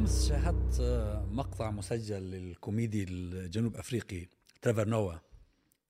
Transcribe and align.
بالامس 0.00 0.28
شاهدت 0.28 0.80
مقطع 1.32 1.70
مسجل 1.70 2.22
للكوميدي 2.22 3.04
الجنوب 3.04 3.76
أفريقي 3.76 4.26
تريفر 4.62 4.88
نوا 4.88 5.14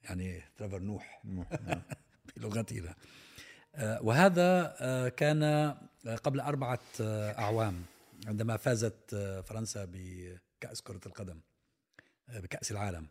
يعني 0.03 0.43
تريفر 0.57 0.79
نوح. 0.79 1.21
نعم. 1.25 1.45
بلغتنا 2.37 2.95
آه، 3.75 4.03
وهذا 4.03 4.77
آه، 4.81 5.09
كان 5.09 5.43
آه، 5.43 6.17
قبل 6.25 6.41
أربعة 6.41 6.81
أعوام 7.01 7.83
عندما 8.27 8.57
فازت 8.57 9.15
فرنسا 9.45 9.89
بكأس 9.93 10.81
كرة 10.81 11.01
القدم 11.07 11.41
بكأس 12.29 12.71
العالم. 12.73 13.07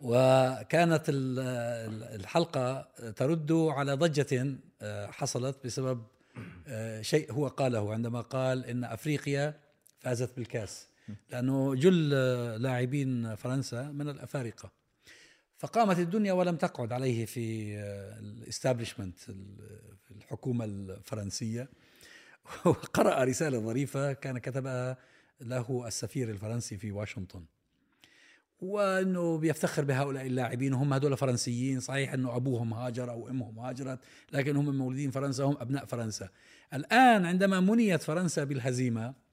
وكانت 0.00 1.04
الحلقة 1.08 2.82
ترد 3.16 3.52
على 3.52 3.92
ضجة 3.92 4.56
حصلت 5.10 5.66
بسبب 5.66 6.04
شيء 7.00 7.32
هو 7.32 7.48
قاله 7.48 7.92
عندما 7.92 8.20
قال 8.20 8.64
إن 8.64 8.84
أفريقيا 8.84 9.63
فازت 10.04 10.36
بالكأس 10.36 10.88
لأنه 11.30 11.74
جل 11.74 12.10
لاعبين 12.62 13.34
فرنسا 13.34 13.82
من 13.82 14.08
الأفارقة. 14.08 14.72
فقامت 15.58 15.98
الدنيا 15.98 16.32
ولم 16.32 16.56
تقعد 16.56 16.92
عليه 16.92 17.26
في 17.26 17.76
الإستابليشمنت 18.18 19.18
في 19.18 20.10
الحكومة 20.10 20.64
الفرنسية. 20.64 21.68
وقرأ 22.64 23.24
رسالة 23.24 23.58
ظريفة 23.58 24.12
كان 24.12 24.38
كتبها 24.38 24.96
له 25.40 25.84
السفير 25.86 26.30
الفرنسي 26.30 26.76
في 26.76 26.92
واشنطن. 26.92 27.44
وأنه 28.60 29.38
بيفتخر 29.38 29.84
بهؤلاء 29.84 30.26
اللاعبين 30.26 30.74
وهم 30.74 30.94
هذول 30.94 31.16
فرنسيين 31.16 31.80
صحيح 31.80 32.12
أنه 32.12 32.36
أبوهم 32.36 32.74
هاجر 32.74 33.10
أو 33.10 33.28
أمهم 33.28 33.58
هاجرت 33.58 33.98
لكن 34.32 34.56
هم 34.56 34.78
مولودين 34.78 35.10
فرنسا 35.10 35.44
هم 35.44 35.56
أبناء 35.60 35.84
فرنسا. 35.84 36.28
الآن 36.74 37.26
عندما 37.26 37.60
منيت 37.60 38.02
فرنسا 38.02 38.44
بالهزيمة 38.44 39.23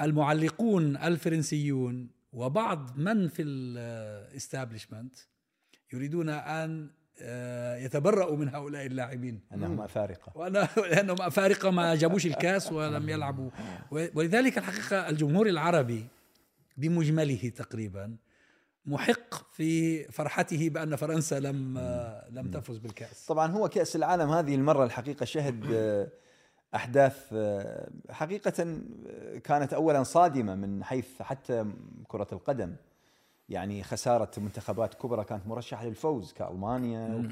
المعلقون 0.00 0.96
الفرنسيون 0.96 2.10
وبعض 2.32 2.98
من 2.98 3.28
في 3.28 3.42
الاستابليشمنت 3.42 5.14
يريدون 5.92 6.28
أن 6.28 6.90
آه، 7.20 7.76
يتبرأوا 7.76 8.36
من 8.36 8.48
هؤلاء 8.48 8.86
اللاعبين. 8.86 9.40
أنهم 9.54 9.80
أفارقة. 9.80 10.32
وأنا 10.34 10.68
لأنهم 10.76 11.22
أفارقة 11.22 11.70
ما 11.70 11.94
جابوش 11.94 12.26
الكاس 12.26 12.72
ولم 12.72 13.08
يلعبوا. 13.08 13.50
ولذلك 13.90 14.58
الحقيقة 14.58 15.08
الجمهور 15.08 15.46
العربي 15.46 16.06
بمجمله 16.76 17.52
تقريبا 17.56 18.16
محق 18.86 19.52
في 19.52 20.02
فرحته 20.04 20.68
بأن 20.68 20.96
فرنسا 20.96 21.40
لم 21.40 21.78
لم 22.30 22.50
تفز 22.50 22.78
بالكاس. 22.78 23.26
طبعا 23.26 23.52
هو 23.52 23.68
كأس 23.68 23.96
العالم 23.96 24.30
هذه 24.30 24.54
المرة 24.54 24.84
الحقيقة 24.84 25.24
شهد 25.24 25.64
آه، 25.72 26.08
أحداث 26.74 27.26
آه، 27.32 27.90
حقيقة 28.10 28.52
آه، 28.62 29.38
كانت 29.38 29.72
اولا 29.72 30.02
صادمة 30.02 30.54
من 30.54 30.84
حيث 30.84 31.22
حتى 31.22 31.66
كرة 32.08 32.28
القدم. 32.32 32.76
يعني 33.48 33.82
خسارة 33.82 34.30
منتخبات 34.38 34.94
كبرى 34.94 35.24
كانت 35.24 35.46
مرشحة 35.46 35.86
للفوز 35.86 36.32
كألمانيا 36.32 37.26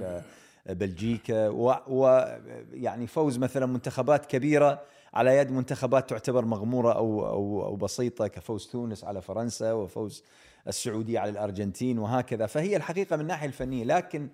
وكبلجيكا 0.66 1.48
ويعني 1.88 3.06
فوز 3.06 3.38
مثلا 3.38 3.66
منتخبات 3.66 4.26
كبيرة 4.26 4.82
على 5.14 5.36
يد 5.36 5.50
منتخبات 5.50 6.10
تعتبر 6.10 6.44
مغمورة 6.44 6.92
أو 6.92 7.26
أو 7.26 7.64
أو 7.66 7.76
بسيطة 7.76 8.26
كفوز 8.26 8.66
تونس 8.66 9.04
على 9.04 9.22
فرنسا 9.22 9.72
وفوز 9.72 10.24
السعودية 10.68 11.18
على 11.18 11.30
الأرجنتين 11.30 11.98
وهكذا. 11.98 12.46
فهي 12.46 12.76
الحقيقة 12.76 13.16
من 13.16 13.22
الناحية 13.22 13.46
الفنية. 13.46 13.84
لكن 13.84 14.28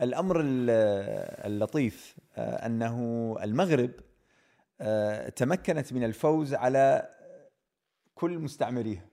الأمر 0.00 0.40
اللطيف 0.44 2.16
آه، 2.36 2.66
أنه 2.66 3.36
المغرب 3.42 3.90
تمكنت 5.36 5.92
من 5.92 6.04
الفوز 6.04 6.54
على 6.54 7.08
كل 8.14 8.38
مستعمريها 8.38 9.04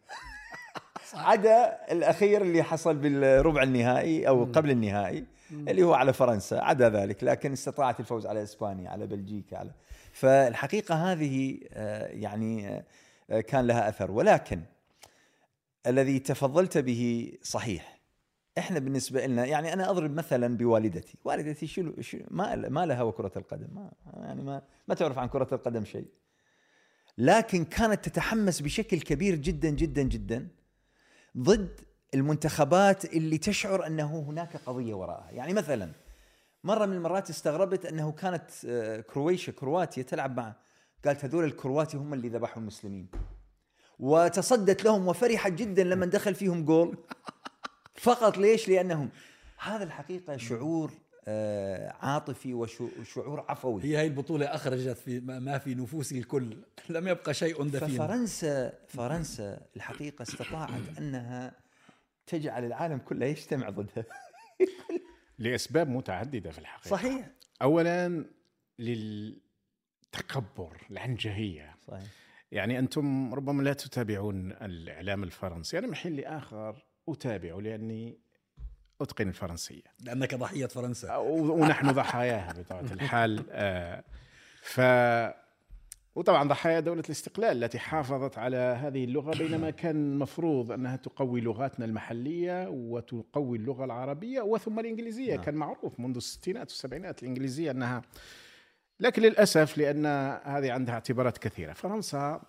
عدا 1.14 1.78
الأخير 1.92 2.42
اللي 2.42 2.64
حصل 2.64 2.98
بالربع 2.98 3.64
النهائي 3.64 4.28
أو 4.28 4.44
قبل 4.44 4.70
النهائي 4.72 5.26
اللي 5.52 5.84
هو 5.84 5.94
على 5.94 6.14
فرنسا 6.14 6.56
عدا 6.56 6.90
ذلك 6.90 7.24
لكن 7.24 7.52
استطاعت 7.52 8.00
الفوز 8.00 8.26
على 8.26 8.44
إسبانيا 8.44 8.90
على 8.90 9.08
بلجيكا 9.08 9.58
على 9.58 9.72
فالحقيقة 10.14 10.96
هذه 10.96 11.60
آه، 11.74 12.08
يعني 12.08 12.84
آه، 13.30 13.42
كان 13.42 13.68
لها 13.68 13.90
أثر. 13.90 14.12
ولكن 14.12 14.62
الذي 15.88 16.20
تفضلت 16.20 16.78
به 16.78 17.34
صحيح. 17.44 17.91
إحنا 18.58 18.80
بالنسبة 18.80 19.26
لنا 19.26 19.46
يعني 19.46 19.74
أنا 19.74 19.90
أضرب 19.90 20.14
مثلا 20.14 20.58
بوالدتي. 20.58 21.18
والدتي 21.26 21.68
شو, 21.68 21.84
ما 22.32 22.56
ما 22.56 22.86
لها 22.86 23.02
وكره 23.04 23.32
القدم 23.36 23.68
ما 23.74 23.92
يعني 24.14 24.44
ما 24.44 24.62
ما 24.88 24.96
تعرف 24.96 25.18
عن 25.18 25.28
كرة 25.28 25.48
القدم 25.52 25.86
شيء. 25.86 26.08
لكن 27.18 27.66
كانت 27.66 28.06
تتحمس 28.06 28.62
بشكل 28.62 29.02
كبير 29.02 29.36
جدا 29.36 29.70
جدا 29.70 30.02
جدا 30.02 30.48
ضد 31.38 31.80
المنتخبات 32.14 33.06
اللي 33.06 33.38
تشعر 33.38 33.88
أنه 33.88 34.20
هناك 34.20 34.58
قضية 34.58 34.94
وراءها. 34.94 35.32
يعني 35.32 35.54
مثلا 35.54 35.92
مرة 36.64 36.86
من 36.86 36.94
المرات 36.94 37.30
استغربت 37.30 37.86
أنه 37.86 38.12
كانت 38.12 38.52
آه، 38.66 39.02
كرويشيا 39.02 39.54
كرواتيا 39.54 40.04
تلعب 40.04 40.38
مع 40.38 40.56
قالت 41.06 41.26
هذول 41.26 41.44
الكرواتي 41.44 41.98
هم 41.98 42.14
اللي 42.14 42.30
ذبحوا 42.30 42.62
المسلمين. 42.62 43.08
وتصدت 44.00 44.84
لهم 44.84 45.08
وفرحت 45.08 45.52
جدا 45.52 45.84
لما 45.84 46.06
دخل 46.06 46.36
فيهم 46.36 46.66
جول. 46.66 46.98
فقط 48.02 48.38
ليش؟ 48.38 48.70
لأنهم 48.70 49.10
هذا 49.58 49.84
الحقيقة 49.84 50.38
شعور 50.38 50.92
آه، 51.28 51.96
عاطفي 52.02 52.54
وشعور 52.54 53.46
عفوي. 53.50 53.84
هي 53.84 53.98
هي 53.98 54.08
البطولة 54.08 54.46
أخرجت 54.46 54.98
في 54.98 55.20
ما 55.20 55.58
في 55.58 55.76
نفوس 55.76 56.12
الكل. 56.12 56.58
لم 56.90 57.08
يبقى 57.08 57.34
شيء 57.34 57.64
دفين. 57.64 57.90
ففرنسا 57.90 58.74
فرنسا 58.88 59.62
الحقيقة 59.76 60.24
استطاعت 60.24 60.98
أنها 60.98 61.54
تجعل 62.28 62.66
العالم 62.66 62.98
كله 62.98 63.26
يجتمع 63.26 63.70
ضدها. 63.70 64.06
لأسباب 65.40 65.90
متعددة 65.90 66.52
في 66.52 66.60
الحقيقة. 66.60 66.90
صحيح. 66.90 67.30
أولا 67.62 68.26
للتكبر 68.80 70.08
العنجهية. 70.92 71.76
صحيح. 71.88 72.04
يعني 72.52 72.80
أنتم 72.80 73.34
ربما 73.34 73.64
لا 73.64 73.74
تتابعون 73.74 74.52
الإعلام 74.52 75.24
الفرنسي. 75.24 75.78
أنا 75.78 75.88
من 75.88 75.96
حين 75.96 76.16
لآخر 76.16 76.91
أتابعه 77.14 77.60
لأني 77.60 78.18
أتقن 79.02 79.28
الفرنسية. 79.28 79.84
لأنك 80.00 80.36
ضحية 80.36 80.66
فرنسا. 80.66 81.18
ونحن 81.18 81.92
ضحاياها 81.92 82.54
بطبيعة 82.54 82.94
الحال. 82.94 83.46
آه، 83.52 84.04
ف 84.62 84.82
وطبعا 86.16 86.48
ضحايا 86.48 86.80
دولة 86.80 87.04
الاستقلال 87.06 87.64
التي 87.64 87.80
حافظت 87.80 88.38
على 88.38 88.58
هذه 88.58 89.04
اللغة 89.04 89.38
بينما 89.38 89.70
كان 89.70 89.96
المفروض 89.96 90.72
أنها 90.72 90.96
تقوي 90.96 91.42
لغاتنا 91.42 91.86
المحلية 91.86 92.68
وتقوي 92.70 93.58
اللغة 93.58 93.86
العربية 93.86 94.42
وثم 94.42 94.80
الإنجليزية. 94.80 95.36
نعم. 95.36 95.44
كان 95.44 95.56
معروف 95.56 96.00
منذ 96.00 96.16
الستينات 96.16 96.70
والسبعينات 96.70 97.24
الإنجليزية 97.24 97.72
أنها 97.72 98.02
لكن 99.00 99.22
للأسف 99.22 99.78
لأن 99.78 100.06
هذه 100.44 100.72
عندها 100.72 100.94
اعتبارات 100.94 101.38
كثيرة. 101.38 101.74
فرنسا 101.74 102.42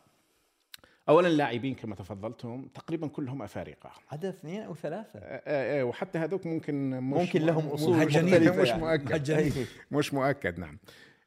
اولا 1.08 1.28
اللاعبين 1.28 1.74
كما 1.74 1.94
تفضلتم 1.94 2.68
تقريبا 2.74 3.06
كلهم 3.06 3.42
أفارقة. 3.42 3.90
عدد 4.12 4.24
اثنين 4.24 4.62
أو 4.62 4.74
ثلاثة. 4.74 5.18
آه 5.18 5.80
آه 5.80 5.84
وحتى 5.84 6.18
هذوك 6.18 6.46
ممكن 6.46 6.90
مش 6.90 7.18
ممكن 7.18 7.42
لهم 7.42 7.68
أصول 7.68 7.96
مختلفة 7.96 8.62
مش 8.62 8.68
يعني. 8.68 8.80
مؤكد 8.80 9.66
مش 9.90 10.14
مؤكد 10.14 10.58
نعم. 10.58 10.78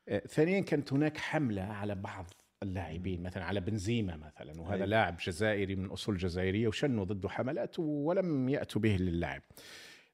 آه 0.09 0.19
ثانيا 0.19 0.61
كانت 0.61 0.93
هناك 0.93 1.17
حملة 1.17 1.61
على 1.61 1.95
بعض 1.95 2.25
اللاعبين 2.63 3.23
مثلا 3.23 3.45
على 3.45 3.59
بنزيما 3.59 4.15
مثلا 4.15 4.61
وهذا. 4.61 4.85
لاعب 4.85 5.17
جزائري 5.17 5.75
من 5.75 5.85
أصول 5.85 6.17
جزائرية 6.17 6.67
وشنوا 6.67 7.05
ضده 7.05 7.29
حملات 7.29 7.79
ولم 7.79 8.49
يأتوا 8.49 8.81
به 8.81 8.95
للعب. 8.95 9.41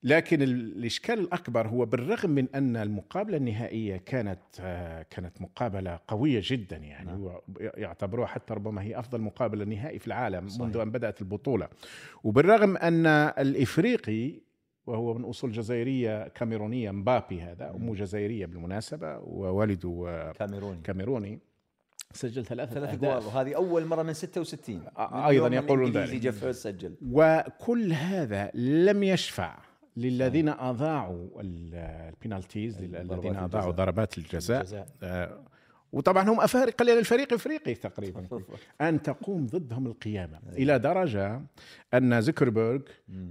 لكن 0.03 0.41
الإشكال 0.41 1.19
الأكبر 1.19 1.67
هو 1.67 1.85
بالرغم 1.85 2.29
من 2.29 2.47
أن 2.55 2.77
المقابلة 2.77 3.37
النهائية 3.37 3.97
كانت 3.97 4.39
آه، 4.59 5.05
كانت 5.09 5.41
مقابلة 5.41 5.99
قوية 6.07 6.41
جدا 6.43 6.77
يعني 6.77 7.11
نعم. 7.11 7.39
يعتبروها 7.59 8.27
حتى 8.27 8.53
ربما 8.53 8.81
هي 8.81 8.99
أفضل 8.99 9.21
مقابلة 9.21 9.65
نهائي 9.65 9.99
في 9.99 10.07
العالم 10.07 10.47
صحيح. 10.47 10.61
منذ 10.61 10.77
أن 10.77 10.91
بدأت 10.91 11.21
البطولة. 11.21 11.67
وبالرغم 12.23 12.77
أن 12.77 13.05
الإفريقي 13.05 14.33
وهو 14.87 15.13
من 15.13 15.25
أصول 15.25 15.51
جزائرية 15.51 16.27
كاميرونية 16.27 16.91
مبابي 16.91 17.41
هذا 17.41 17.69
امه 17.75 17.95
جزائرية 17.95 18.45
بالمناسبة 18.45 19.19
ووالده 19.19 20.33
كاميروني. 20.39 20.81
كاميروني 20.81 21.39
سجل 22.13 22.45
ثلاثة 22.45 22.73
ثلاث 22.73 22.89
أهداف. 22.89 23.27
وهذه 23.27 23.55
أول 23.55 23.85
مرة 23.85 24.03
من 24.03 24.13
66 24.13 24.81
أيضا 24.97 25.47
يقولون 25.47 25.91
ذلك. 25.91 26.51
سجل. 26.51 26.95
وكل 27.01 27.93
هذا 27.93 28.51
لم 28.53 29.03
يشفع 29.03 29.70
للذين 29.97 30.49
أضاعوا 30.49 31.27
البينالتيز 31.41 32.77
الذين 32.77 33.35
أضاعوا 33.35 33.71
ضربات 33.71 34.17
الجزاء, 34.17 34.61
الجزاء. 34.61 34.87
آه 35.03 35.39
وطبعا 35.93 36.29
هم 36.29 36.41
أفارقة 36.41 36.85
لأن 36.85 36.97
الفريق 36.97 37.33
إفريقي 37.33 37.75
تقريبا. 37.75 38.27
أن 38.81 39.01
تقوم 39.01 39.45
ضدهم 39.45 39.87
القيامة. 39.87 40.39
إلى 40.57 40.79
درجة 40.79 41.41
أن 41.93 42.21
زكربرج 42.21 42.81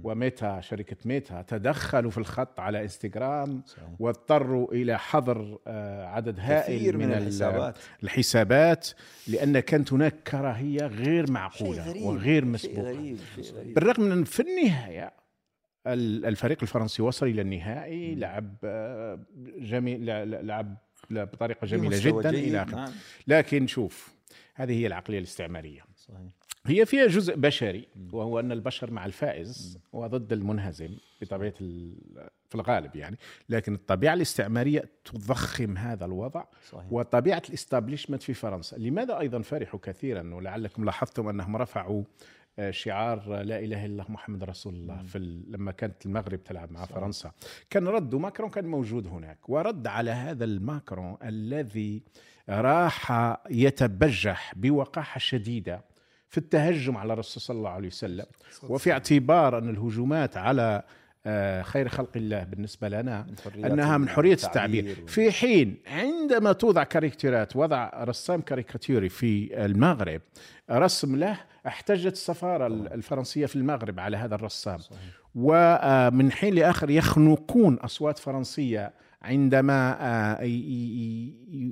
وميتا 0.03 0.61
شركة 0.61 0.97
ميتا 1.05 1.41
تدخلوا 1.41 2.11
في 2.11 2.17
الخط 2.17 2.59
على 2.59 2.83
إنستغرام 2.83 3.63
واضطروا 3.99 4.73
إلى 4.73 4.99
حظر 4.99 5.59
آه، 5.67 6.05
عدد 6.05 6.39
هائل 6.39 6.97
من, 6.97 7.07
من 7.07 7.13
الحسابات. 7.13 7.77
الحسابات 8.03 8.89
لأن 9.27 9.59
كانت 9.59 9.93
هناك 9.93 10.15
كراهية 10.31 10.87
غير 10.87 11.31
معقولة 11.31 11.89
غريب. 11.89 12.03
وغير 12.03 12.45
مسبوقة. 12.45 13.15
بالرغم 13.65 14.03
من 14.03 14.23
في 14.23 14.39
النهاية 14.39 15.20
الفريق 15.87 16.57
الفرنسي 16.61 17.01
وصل 17.01 17.27
إلى 17.27 17.41
النهائي 17.41 18.15
لعب 18.15 18.55
آه، 18.63 19.19
جميل 19.57 20.05
لعب 20.47 20.77
بطريقة 21.09 21.67
جميلة 21.67 21.99
جدا 21.99 22.29
إلى 22.29 22.61
آخره. 22.61 22.75
نعم. 22.75 22.91
لكن 23.27 23.67
شوف 23.67 24.13
هذه 24.55 24.79
هي 24.79 24.87
العقلية 24.87 25.17
الاستعمارية. 25.17 25.81
صحيح. 25.95 26.17
هي 26.65 26.85
فيها 26.85 27.07
جزء 27.07 27.35
بشري 27.35 27.87
وهو 28.13 28.39
أن 28.39 28.51
البشر 28.51 28.91
مع 28.91 29.05
الفائز 29.05 29.79
وضد 29.93 30.33
المنهزم 30.33 30.97
بطبيعة 31.21 31.53
في 32.49 32.55
الغالب 32.55 32.95
يعني. 32.95 33.17
لكن 33.49 33.73
الطبيعة 33.73 34.13
الاستعمارية 34.13 34.83
تضخم 35.05 35.77
هذا 35.77 36.05
الوضع 36.05 36.43
صحيح. 36.69 36.93
وطبيعة 36.93 37.41
الاستابليشمنت 37.49 38.23
في 38.23 38.33
فرنسا. 38.33 38.75
لماذا 38.75 39.19
أيضا 39.19 39.41
فرحوا 39.41 39.79
كثيرا؟ 39.83 40.35
ولعلكم 40.35 40.85
لاحظتم 40.85 41.27
أنهم 41.27 41.55
رفعوا 41.57 42.03
شعار 42.69 43.41
لا 43.41 43.59
إله 43.59 43.85
إلا 43.85 43.85
الله 43.85 44.05
محمد 44.09 44.43
رسول 44.43 44.73
الله 44.75 45.03
في 45.03 45.43
لما 45.47 45.71
كانت 45.71 46.05
المغرب 46.05 46.43
تلعب 46.43 46.71
مع 46.71 46.85
صح. 46.85 46.91
فرنسا. 46.91 47.31
كان 47.69 47.87
رد 47.87 48.15
ماكرون 48.15 48.49
كان 48.49 48.65
موجود 48.65 49.07
هناك 49.07 49.49
ورد 49.49 49.87
على 49.87 50.11
هذا 50.11 50.45
الماكرون 50.45 51.17
الذي 51.23 52.03
راح 52.49 53.11
يتبجح 53.49 54.53
بوقاحة 54.55 55.19
شديدة 55.19 55.81
في 56.27 56.37
التهجم 56.37 56.97
على 56.97 57.13
الرسول 57.13 57.41
صلى 57.41 57.57
الله 57.57 57.69
عليه 57.69 57.87
وسلم. 57.87 58.25
وفي 58.69 58.91
اعتبار 58.91 59.57
أن 59.57 59.69
الهجومات 59.69 60.37
على 60.37 60.61
آه، 60.61 60.83
خير 61.61 61.89
خلق 61.89 62.09
الله 62.15 62.43
بالنسبة 62.43 62.89
لنا 62.89 63.25
أنها 63.55 63.97
من 63.97 64.09
حرية 64.09 64.33
التعبير 64.33 64.95
في 65.07 65.31
حين 65.31 65.77
عندما 65.87 66.53
توضع 66.53 66.83
كاريكاتيرات 66.83 67.55
وضع 67.55 67.89
رسام 68.03 68.41
كاريكاتيري 68.41 69.09
في 69.09 69.65
المغرب 69.65 70.21
رسم 70.71 71.15
له 71.15 71.37
احتجت 71.67 72.13
السفارة 72.13 72.67
الفرنسية 72.67 73.45
في 73.45 73.55
المغرب 73.55 73.99
على 73.99 74.17
هذا 74.17 74.35
الرسام. 74.35 74.79
ومن 75.35 76.31
حين 76.31 76.55
لآخر 76.55 76.89
يخنقون 76.89 77.75
أصوات 77.75 78.19
فرنسية 78.19 78.93
عندما 79.21 79.97
آه، 79.99 80.43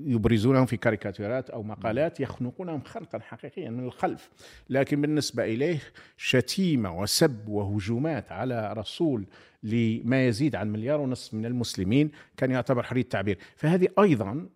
يبرزونهم 0.05 0.65
في 0.65 0.77
كاريكاتيرات 0.77 1.49
أو 1.49 1.63
مقالات 1.63 2.19
يخنقونهم 2.19 2.81
خنقا 2.81 3.19
حقيقيا 3.19 3.69
من 3.69 3.83
الخلف. 3.83 4.29
لكن 4.69 5.01
بالنسبة 5.01 5.43
إليه 5.43 5.79
شتيمة 6.17 6.99
وسب 6.99 7.47
وهجومات 7.47 8.31
على 8.31 8.73
رسول 8.73 9.25
لما 9.63 10.27
يزيد 10.27 10.55
عن 10.55 10.71
مليار 10.71 11.01
ونصف 11.01 11.33
من 11.33 11.45
المسلمين 11.45 12.11
كان 12.37 12.51
يعتبر 12.51 12.83
حرية 12.83 13.01
التعبير. 13.01 13.37
فهذه 13.55 13.87
أيضا 13.99 14.49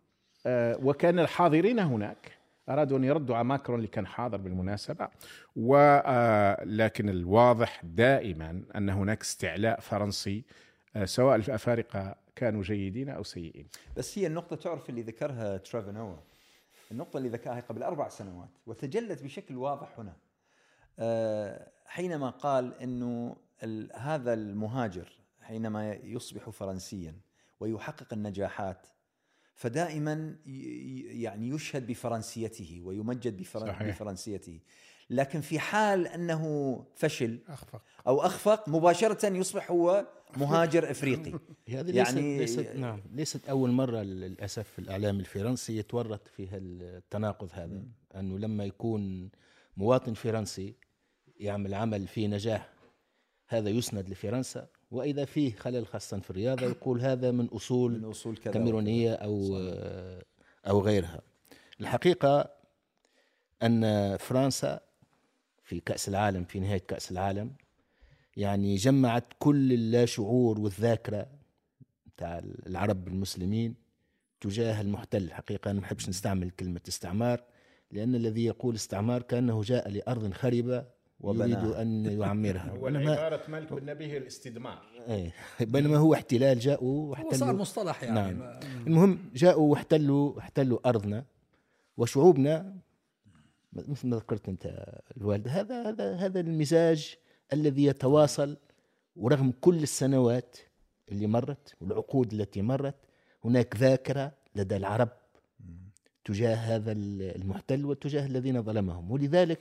آه، 0.46 0.78
وكان 0.84 1.19
الحاضرين 1.19 1.80
هناك 1.80 2.31
أرادوا 2.69 2.98
أن 2.98 3.04
يردوا 3.04 3.36
على 3.36 3.46
ماكرون 3.46 3.80
اللي 3.80 3.88
كان 3.88 4.07
حاضر 4.07 4.38
بالمناسبة. 4.38 5.07
ولكن 5.56 7.10
آه، 7.10 7.12
الواضح 7.12 7.81
دائما 7.84 8.62
أن 8.75 8.89
هناك 8.89 9.22
استعلاء 9.22 9.80
فرنسي 9.80 10.44
سواء 11.06 11.36
الأفارقة 11.36 12.16
كانوا 12.36 12.63
جيدين 12.63 13.10
أو 13.10 13.24
سيئين. 13.24 13.68
بس 13.98 14.18
هي 14.18 14.28
النقطة 14.28 14.56
تعرف 14.56 14.90
اللي 14.90 15.01
ذكرها 15.01 15.57
ترافنوا 15.57 16.16
النقطة 16.92 17.18
اللي 17.18 17.30
ذكرها 17.30 17.60
قبل 17.60 17.84
أربع 17.84 18.10
سنوات 18.10 18.50
وتجلت 18.66 19.24
بشكل 19.24 19.57
واضح 19.57 20.00
هنا. 20.00 20.18
آه، 21.00 21.72
حينما 21.86 22.30
قال 22.30 22.74
إنه 22.74 23.36
هذا 23.94 24.34
المهاجر 24.34 25.10
حينما 25.42 25.94
يصبح 25.94 26.50
فرنسيا 26.50 27.16
ويحقق 27.60 28.13
النجاحات 28.13 28.88
فدائما 29.56 30.36
يعني 30.46 31.50
يشهد 31.50 31.88
بفرنسيته 31.88 32.81
ويمجد 32.84 33.38
بفرنسيته 33.63 34.60
لكن 35.10 35.42
في 35.42 35.60
حال 35.60 36.07
أنه 36.07 36.86
فشل 36.96 37.39
أخفق. 37.48 37.81
أو 38.07 38.22
أخفق 38.22 38.69
مباشرة 38.69 39.28
يصبح 39.28 39.72
هو 39.72 40.07
مهاجر 40.38 40.91
إفريقي 40.91 41.31
هذه 41.69 41.97
يعني 41.97 42.38
ليست, 42.38 42.59
ليست 42.59 42.75
نعم 42.75 43.01
ليست 43.13 43.50
أول 43.50 43.71
مرة 43.71 44.01
للأسف 44.01 44.80
الإعلام 44.80 45.19
الفرنسي 45.19 45.77
يتورط 45.77 46.27
في 46.27 46.47
التناقض 46.57 47.50
هذا 47.53 47.77
م. 47.77 47.91
أنه 48.15 48.39
لما 48.39 48.65
يكون 48.65 49.30
مواطن 49.77 50.13
فرنسي 50.13 50.75
يعمل 51.39 51.74
عمل 51.74 52.07
فيه 52.07 52.27
نجاح 52.27 52.69
هذا 53.47 53.69
يسند 53.69 54.09
لفرنسا 54.09 54.68
وإذا 54.91 55.25
فيه 55.25 55.56
خلل 55.56 55.88
خاصة 55.88 56.19
في 56.19 56.30
الرياضة 56.30 56.65
يقول 56.65 57.01
هذا 57.01 57.31
من 57.31 57.45
أصول, 57.45 58.00
من 58.00 58.06
أصول 58.06 58.38
كاميرونية 58.38 59.13
أو 59.13 59.44
صحيح. 59.44 60.21
أو 60.68 60.81
غيرها 60.81 61.21
الحقيقة 61.81 62.50
أن 63.63 64.18
فرنسا 64.18 64.79
في 65.63 65.79
كأس 65.79 66.09
العالم 66.09 66.44
في 66.44 66.59
نهاية 66.59 66.79
كأس 66.88 67.12
العالم 67.12 67.53
يعني 68.38 68.75
جمعت 68.75 69.25
كل 69.39 69.74
اللاشعور 69.74 70.59
والذاكرة 70.59 71.27
تاع 72.18 72.41
العرب 72.68 73.07
المسلمين 73.07 73.75
تجاه 74.41 74.81
المحتل. 74.81 75.31
حقيقة 75.31 75.71
أنا 75.71 75.80
ما 75.80 75.85
بحبش 75.85 76.09
نستعمل 76.09 76.50
كلمة 76.50 76.81
استعمار 76.88 77.44
لأن 77.91 78.15
الذي 78.15 78.45
يقول 78.45 78.75
استعمار 78.75 79.21
كأنه 79.21 79.62
جاء 79.62 79.89
لأرض 79.89 80.33
خربة 80.33 80.85
ويريد 81.19 81.57
أن 81.57 82.06
يعمرها. 82.06 82.71
والعبارة 82.81 83.41
مالك 83.47 83.74
بن 83.74 83.85
نبي 83.85 84.18
الاستدمار. 84.18 84.83
إيه. 85.07 85.33
بينما 85.62 85.97
هو 85.97 86.13
احتلال 86.13 86.59
جاءوا 86.59 87.09
واحتلوا. 87.12 87.33
صار 87.33 87.56
مصطلح 87.56 88.03
يعني. 88.03 88.15
نعم. 88.15 88.59
المهم 88.88 89.19
جاءوا 89.33 89.71
واحتلوا 89.71 90.39
احتلوا 90.39 90.89
أرضنا 90.89 91.25
وشعوبنا. 91.97 92.75
مثل 93.74 94.07
ما 94.07 94.18
ذكرت 94.18 94.50
أنت 94.50 94.86
الوالد 95.18 95.47
هذا 95.47 95.89
هذا 95.89 96.15
هذا 96.15 96.39
المزاج 96.39 97.18
الذي 97.53 97.83
يتواصل 97.83 98.57
ورغم 99.15 99.53
كل 99.61 99.83
السنوات 99.83 100.57
اللي 101.11 101.27
مرت 101.27 101.73
والعقود 101.81 102.33
التي 102.33 102.61
مرت 102.61 102.95
هناك 103.45 103.75
ذاكرة 103.77 104.31
لدى 104.55 104.75
العرب 104.75 105.09
تجاه 106.25 106.55
هذا 106.55 106.91
المحتل 106.91 107.85
وتجاه 107.85 108.25
الذين 108.25 108.63
ظلمهم. 108.63 109.11
ولذلك 109.11 109.59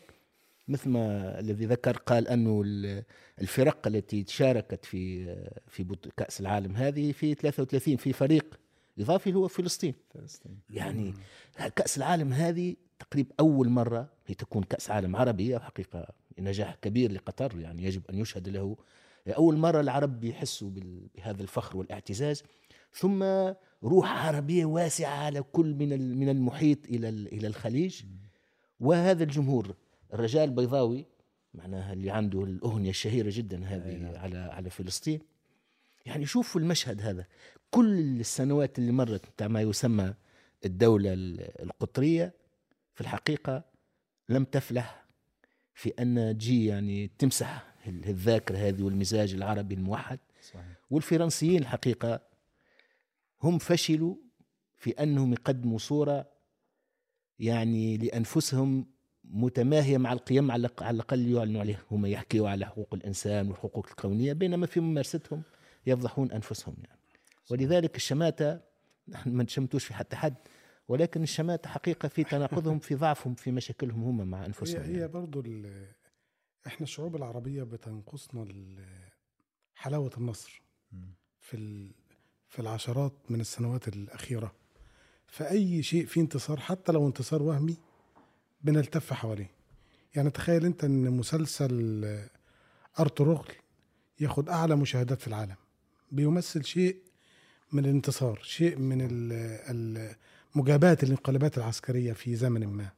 مثل 0.69 0.91
ما 0.91 1.39
الذي 1.41 1.67
ذكر 1.67 1.97
قال 1.97 2.29
انه 2.29 2.63
الفرق 3.41 3.87
التي 3.87 4.25
شاركت 4.29 4.85
في 4.85 5.35
في 5.69 5.87
كأس 6.17 6.41
العالم 6.41 6.77
هذه 6.77 7.13
في 7.13 7.35
33 7.35 7.97
في 7.97 8.13
فريق 8.13 8.61
إضافي 8.99 9.35
هو 9.35 9.49
فلسطين. 9.49 9.95
فلسطين. 10.15 10.59
يعني 10.71 11.15
كأس 11.77 11.99
العالم 11.99 12.33
هذه 12.33 12.77
تقريبا 12.99 13.31
أول 13.41 13.69
مرة 13.69 14.09
هي 14.27 14.35
تكون 14.35 14.63
كأس 14.63 14.91
عالم 14.91 15.17
عربي 15.17 15.59
حقيقة 15.59 16.07
نجاح 16.39 16.75
كبير 16.75 17.13
لقطر 17.13 17.61
يعني 17.61 17.85
يجب 17.85 18.03
أن 18.11 18.19
يشهد 18.19 18.49
له 18.49 18.77
أول 19.29 19.57
مرة 19.57 19.81
العرب 19.81 20.25
يحسوا 20.25 20.71
بهذا 20.71 21.43
الفخر 21.43 21.77
والاعتزاز. 21.77 22.43
ثم 22.93 23.23
روح 23.85 24.27
عربية 24.27 24.65
واسعة 24.65 25.25
على 25.25 25.43
كل 25.43 25.75
من 25.75 26.19
من 26.19 26.29
المحيط 26.29 26.87
إلى 26.87 27.09
إلى 27.09 27.47
الخليج. 27.47 28.03
وهذا 28.81 29.25
الجمهور 29.25 29.75
الرجال 30.15 30.45
البيضاوي 30.45 31.07
معناها 31.55 31.93
اللي 31.93 32.11
عنده 32.11 32.45
الأغنية 32.45 32.91
الشهيرة 32.91 33.31
جدا 33.33 33.65
هذه 33.65 33.97
نعم. 33.97 34.17
على 34.17 34.39
على 34.39 34.71
فلسطين. 34.71 35.21
يعني 36.07 36.27
شوفوا 36.27 36.61
المشهد 36.61 37.03
هذا. 37.03 37.27
كل 37.71 38.21
السنوات 38.21 38.79
اللي 38.79 38.93
مرت 38.93 39.43
ما 39.43 39.61
يسمى 39.61 40.15
الدولة 40.65 41.13
القطرية 41.63 42.33
في 42.95 43.01
الحقيقة 43.01 43.65
لم 44.29 44.45
تفلح 44.45 45.02
في 45.75 45.89
أن 45.99 46.37
تجي 46.39 46.67
يعني 46.67 47.11
تمسح 47.19 47.75
الذاكرة 47.87 48.57
هذه 48.57 48.83
والمزاج 48.83 49.35
العربي 49.35 49.75
الموحد. 49.75 50.19
صحيح. 50.43 50.65
والفرنسيين 50.91 51.59
الحقيقة 51.59 52.21
هم 53.43 53.59
فشلوا 53.59 54.17
في 54.77 54.91
أنهم 54.91 55.33
يقدموا 55.33 55.79
صورة 55.79 56.27
يعني 57.39 57.97
لأنفسهم 57.97 58.87
متماهية 59.25 59.99
مع 59.99 60.13
القيم 60.13 60.51
على 60.51 60.69
الأقل 60.81 61.29
يعلنوا 61.29 61.61
عليها. 61.61 61.83
هم 61.91 62.07
يحكيوا 62.07 62.49
على 62.49 62.67
حقوق 62.67 62.95
الإنسان 62.95 63.49
والحقوق 63.49 63.87
الكونية 63.89 64.33
بينما 64.33 64.67
في 64.67 64.81
ممارستهم 64.81 65.43
يفضحون 65.87 66.33
أنفسهم 66.33 66.75
يعني. 66.85 67.01
ولذلك 67.51 67.97
الشماتة 67.97 68.61
نحن 69.09 69.31
ما 69.31 69.43
نشمتوش 69.43 69.85
في 69.85 69.95
حتى 69.95 70.17
حد 70.17 70.35
ولكن 70.89 71.23
الشماتة 71.23 71.69
حقيقة 71.71 72.09
في 72.09 72.25
تناقضهم 72.25 72.79
في 72.79 72.95
ضعفهم 72.95 73.35
في 73.35 73.51
مشاكلهم 73.53 74.03
هم 74.05 74.27
مع 74.31 74.47
أنفسهم. 74.47 74.83
هي, 74.83 74.89
هي 74.89 74.93
يعني. 74.99 75.09
برضو 75.13 75.43
إحنا 76.67 76.83
الشعوب 76.85 77.17
العربية 77.17 77.63
بتنقصنا 77.63 78.47
حلاوة 79.75 80.11
النصر 80.19 80.63
في 81.41 81.91
في 82.49 82.59
العشرات 82.59 83.13
من 83.31 83.41
السنوات 83.41 83.89
الأخيرة. 83.89 84.53
فأي 85.27 85.83
شيء 85.83 86.07
فيه 86.07 86.21
انتصار 86.21 86.61
حتى 86.61 86.93
لو 86.93 87.07
انتصار 87.07 87.43
وهمي 87.43 87.77
بنلتف 88.63 89.13
حواليه. 89.13 89.51
يعني 90.15 90.31
تخيل 90.31 90.65
أنت 90.65 90.85
إن 90.85 91.11
مسلسل 91.11 92.05
أرطغرل 93.01 93.49
ياخد 94.21 94.49
أعلى 94.49 94.77
مشاهدات 94.77 95.21
في 95.21 95.27
العالم 95.29 95.57
بيمثل 96.11 96.65
شيء 96.65 96.97
من 97.73 97.85
الانتصار 97.85 98.41
شيء 98.43 98.77
من 98.79 99.01
ال- 99.01 99.33
ال- 99.71 100.17
مجابهة 100.55 100.99
الانقلابات 101.03 101.59
العسكرية 101.59 102.13
في 102.13 102.37
زمن 102.37 102.67
ما. 102.67 102.89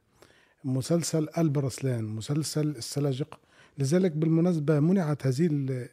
مسلسل 0.63 1.25
قلب 1.25 1.57
رسلان 1.59 2.03
مسلسل 2.03 2.67
السلاجقه 2.67 3.37
لذلك 3.77 4.11
بالمناسبة 4.11 4.79
منعت 4.79 5.27
هذه 5.27 5.45
ال- 5.51 5.89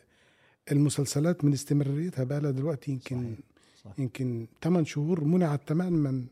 المسلسلات 0.73 1.45
من 1.45 1.53
استمراريتها 1.53 2.25
بقى 2.25 2.41
لها 2.41 2.51
دلوقتي 2.51 2.91
يمكن 2.93 3.37
صحيح. 3.85 3.99
يمكن 3.99 4.47
8 4.63 4.85
شهور. 4.87 5.25
منعت 5.25 5.61
تماما 5.69 6.25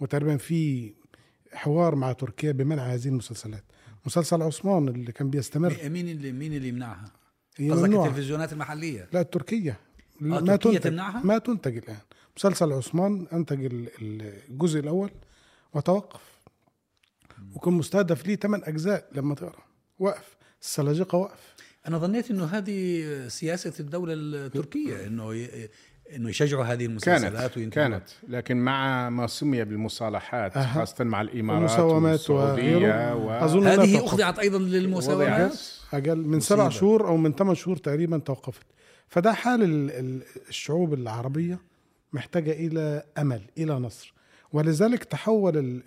وتقريبا 0.00 0.36
في 0.36 0.92
حوار 1.52 1.94
مع 1.94 2.12
تركيا 2.12 2.52
بمنع 2.52 2.82
هذه 2.82 3.08
المسلسلات. 3.08 3.64
مسلسل 4.06 4.42
عثمان 4.42 4.88
اللي 4.88 5.12
كان 5.12 5.30
بيستمر. 5.30 5.76
مي- 5.82 5.88
مين 5.88 6.08
اللي 6.08 6.32
مين 6.32 6.52
اللي 6.52 6.68
يمنعها؟ 6.68 7.12
قصدك. 7.70 7.94
التلفزيونات 7.94 8.52
المحلية. 8.52 9.08
لا 9.12 9.20
التركية 9.20 9.70
آه، 9.70 10.24
ما 10.24 10.40
تركيا 10.40 10.56
تنتج. 10.56 10.80
تمنعها؟ 10.80 11.22
ما 11.24 11.38
تنتج 11.38 11.76
الآن. 11.76 11.96
مسلسل 12.38 12.72
عثمان 12.72 13.26
أنتج 13.32 13.64
ال- 13.64 13.88
الجزء 14.50 14.80
الأول 14.80 15.10
وتوقف 15.74 16.20
وكان 17.54 17.74
مستهدف 17.74 18.26
ليه 18.26 18.36
ثمان 18.36 18.60
أجزاء 18.64 19.08
لما 19.12 19.34
تقرأ 19.34 19.62
وقف 19.98 20.36
السلاجقة 20.62 21.18
وقف 21.18 21.54
أنا 21.88 21.98
ظنيت 21.98 22.30
إنه 22.30 22.44
هذه 22.44 23.04
سياسة 23.28 23.72
الدولة 23.80 24.12
التركية 24.16 25.06
إنه 25.06 25.34
ي... 25.34 25.68
إنه 26.16 26.28
يشجعوا 26.30 26.64
هذه 26.64 26.86
المسلسلات 26.86 27.54
كانت. 27.58 27.74
كانت 27.74 28.04
لكن 28.28 28.56
مع 28.56 29.10
ما 29.10 29.26
سمي 29.26 29.64
بالمصالحات 29.64 30.56
أها. 30.56 30.74
خاصة 30.74 31.04
مع 31.04 31.20
والسعودية 31.22 32.76
وغيره. 32.76 33.14
و... 33.14 33.30
أظن 33.30 33.66
هذه. 33.66 34.04
اخضعت 34.04 34.38
أيضا 34.38 34.58
للمساومات 34.58 35.58
أجل 35.92 36.16
من 36.16 36.26
مصيبة. 36.36 36.40
سبع 36.40 36.68
شهور 36.68 37.08
أو 37.08 37.16
من 37.16 37.32
ثمان 37.32 37.54
شهور 37.54 37.76
تقريبا 37.76 38.18
توقفت 38.18 38.66
فده 39.08 39.32
حال 39.32 39.62
ال- 39.62 39.90
ال- 39.90 40.22
الشعوب 40.48 40.94
العربية 40.94 41.58
محتاجة 42.12 42.52
إلى 42.52 43.04
أمل 43.18 43.50
إلى 43.58 43.74
نصر 43.74 44.14
ولذلك 44.52 45.04
تحول 45.04 45.82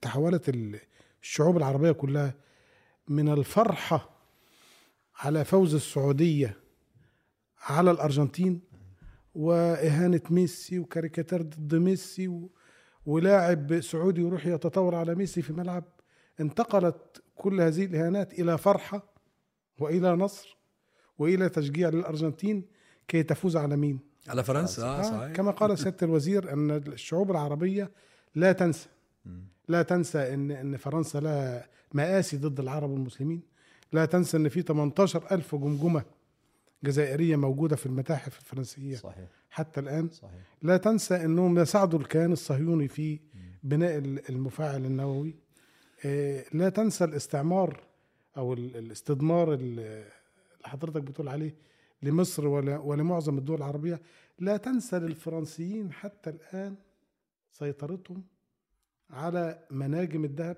تحولت 0.00 0.48
ال- 0.48 0.80
الشعوب 1.22 1.56
العربية 1.56 1.92
كلها 1.92 2.34
من 3.08 3.28
الفرحة 3.28 4.10
على 5.16 5.44
فوز 5.44 5.74
السعودية 5.74 6.56
على 7.60 7.90
الأرجنتين 7.90 8.60
وإهانة 9.34 10.20
ميسي 10.30 10.78
وكاريكاتير 10.78 11.42
ضد 11.42 11.74
ميسي. 11.74 12.40
ولاعب 13.06 13.80
سعودي 13.80 14.20
يروح 14.20 14.46
يتطور 14.46 14.94
على 14.94 15.14
ميسي 15.14 15.42
في 15.42 15.52
ملعب 15.52 15.84
انتقلت 16.40 17.22
كل 17.34 17.60
هذه 17.60 17.84
الإهانات 17.84 18.32
إلى 18.32 18.58
فرحة 18.58 19.12
وإلى 19.78 20.12
نصر 20.16 20.56
وإلى 21.18 21.48
تشجيع 21.48 21.88
للأرجنتين 21.88 22.64
كي 23.08 23.22
تفوز 23.22 23.56
على 23.56 23.76
مين؟ 23.76 24.00
على 24.28 24.44
فرنسا؟ 24.44 24.82
آه 24.82 24.98
آه 24.98 25.02
صحيح. 25.02 25.32
كما 25.32 25.50
قال 25.50 25.78
سيادة 25.78 25.96
الوزير 26.02 26.52
أن 26.52 26.70
الشعوب 26.70 27.30
العربية 27.30 27.90
لا 28.34 28.52
تنسى 28.52 28.88
لا 29.68 29.82
تنسى 29.82 30.34
أن 30.34 30.50
أن 30.50 30.76
فرنسا 30.76 31.18
لها 31.20 31.66
مآسي 31.92 32.36
ضد 32.36 32.60
العرب 32.60 32.90
والمسلمين. 32.90 33.42
لا 33.92 34.04
تنسى 34.04 34.36
أن 34.36 34.48
في 34.48 34.62
18 34.62 35.22
ألف 35.32 35.54
جمجمة 35.54 36.04
جزائرية 36.84 37.36
موجودة 37.36 37.76
في 37.76 37.86
المتاحف 37.86 38.38
الفرنسية 38.38 38.96
صحيح. 38.96 39.28
حتى 39.50 39.80
الآن. 39.80 40.08
صحيح. 40.10 40.40
لا 40.62 40.76
تنسى 40.76 41.24
أنهم 41.24 41.58
يساعدوا 41.58 41.98
الكيان 41.98 42.32
الصهيوني 42.32 42.88
في 42.88 43.20
بناء 43.62 43.98
ال- 43.98 44.28
المفاعل 44.30 44.84
النووي. 44.84 45.34
آه، 46.04 46.44
لا 46.52 46.68
تنسى 46.68 47.04
الاستعمار 47.04 47.80
ال- 48.38 48.76
الاستدمار 48.76 49.54
ال- 49.54 49.60
اللي 49.60 50.04
حضرتك 50.64 51.02
بتقول 51.02 51.28
عليه 51.28 51.54
لمصر 52.02 52.46
ولمعظم 52.48 53.38
الدول 53.38 53.56
العربية. 53.56 54.00
لا 54.38 54.56
تنسى 54.56 54.98
للفرنسيين 54.98 55.92
حتى 55.92 56.30
الآن 56.30 56.76
سيطرتهم 57.50 58.24
على 59.10 59.66
مناجم 59.70 60.24
الذهب 60.24 60.56